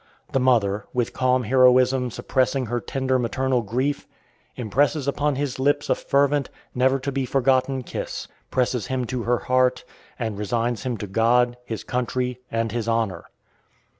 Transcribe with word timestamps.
The 0.31 0.39
mother, 0.39 0.87
with 0.95 1.13
calm 1.13 1.43
heroism 1.43 2.09
suppressing 2.09 2.65
her 2.65 2.79
tender 2.81 3.19
maternal 3.19 3.61
grief, 3.61 4.07
impresses 4.55 5.07
upon 5.07 5.35
his 5.35 5.59
lips 5.59 5.91
a 5.91 5.93
fervent, 5.93 6.49
never 6.73 6.97
to 6.97 7.11
be 7.11 7.23
forgotten 7.23 7.83
kiss, 7.83 8.27
presses 8.49 8.87
him 8.87 9.05
to 9.05 9.21
her 9.21 9.37
heart, 9.37 9.83
and 10.17 10.39
resigns 10.39 10.81
him 10.81 10.97
to 10.97 11.05
God, 11.05 11.55
his 11.65 11.83
country, 11.83 12.39
and 12.49 12.71
his 12.71 12.87
honor. 12.87 13.25